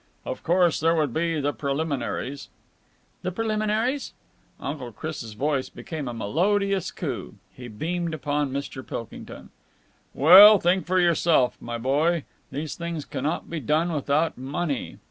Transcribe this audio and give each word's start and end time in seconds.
"Of 0.25 0.41
course, 0.41 0.79
there 0.79 0.95
would 0.95 1.13
be 1.13 1.39
the 1.39 1.53
preliminaries." 1.53 2.49
"The 3.21 3.31
preliminaries?" 3.31 4.13
Uncle 4.59 4.91
Chris' 4.91 5.33
voice 5.33 5.69
became 5.69 6.07
a 6.07 6.11
melodious 6.15 6.89
coo. 6.89 7.35
He 7.55 7.67
beamed 7.67 8.15
upon 8.15 8.49
Mr. 8.51 8.83
Pilkington. 8.83 9.51
"Well, 10.15 10.57
think 10.59 10.87
for 10.87 10.99
yourself, 10.99 11.55
my 11.61 11.77
boy! 11.77 12.23
These 12.51 12.73
things 12.73 13.05
cannot 13.05 13.47
be 13.47 13.59
done 13.59 13.91
without 13.93 14.39
money. 14.39 14.97